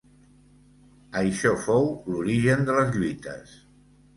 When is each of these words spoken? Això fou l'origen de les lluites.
Això 1.21 1.53
fou 1.65 1.85
l'origen 2.15 2.67
de 2.71 2.79
les 2.79 2.99
lluites. 2.99 3.57